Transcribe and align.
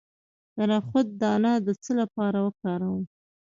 د 0.55 0.57
نخود 0.71 1.07
دانه 1.21 1.53
د 1.65 1.67
څه 1.83 1.91
لپاره 2.01 2.37
وکاروم؟ 2.45 3.03